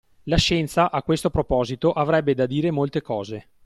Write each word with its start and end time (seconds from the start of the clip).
La 0.23 0.37
scienza, 0.39 0.89
a 0.89 1.03
questo 1.03 1.29
proposito 1.29 1.93
avrebbe 1.93 2.33
da 2.33 2.47
dire 2.47 2.71
molte 2.71 3.03
cose 3.03 3.49